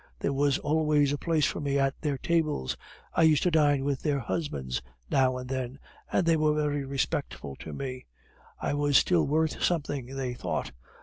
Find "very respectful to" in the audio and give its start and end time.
6.55-7.71